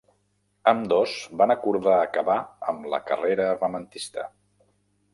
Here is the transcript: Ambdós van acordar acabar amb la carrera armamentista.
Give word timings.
Ambdós 0.71 1.13
van 1.43 1.53
acordar 1.57 1.99
acabar 1.99 2.39
amb 2.73 2.91
la 2.95 3.03
carrera 3.13 3.49
armamentista. 3.55 4.31